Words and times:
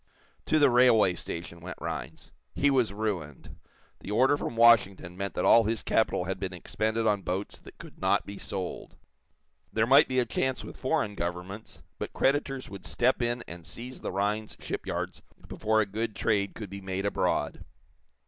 To 0.47 0.57
the 0.57 0.71
railway 0.71 1.13
station 1.13 1.59
went 1.59 1.77
Rhinds. 1.79 2.31
He 2.55 2.71
was 2.71 2.91
ruined. 2.91 3.57
The 3.99 4.09
order 4.09 4.35
from 4.35 4.55
Washington 4.55 5.15
meant 5.15 5.35
that 5.35 5.45
all 5.45 5.65
his 5.65 5.83
capital 5.83 6.23
had 6.23 6.39
been 6.39 6.53
expended 6.53 7.05
on 7.05 7.21
boats 7.21 7.59
that 7.59 7.77
could 7.77 7.99
not 7.99 8.25
be 8.25 8.39
sold. 8.39 8.95
There 9.71 9.85
might 9.85 10.07
be 10.07 10.17
a 10.17 10.25
chance 10.25 10.63
with 10.63 10.75
foreign 10.81 11.13
governments, 11.13 11.83
but 11.99 12.13
creditors 12.13 12.67
would 12.67 12.87
step 12.87 13.21
in 13.21 13.43
and 13.47 13.63
seize 13.63 14.01
the 14.01 14.11
Rhinds 14.11 14.57
shipyards 14.59 15.21
before 15.47 15.81
a 15.81 15.85
good 15.85 16.15
trade 16.15 16.55
could 16.55 16.71
be 16.71 16.81
made 16.81 17.05
abroad. 17.05 17.63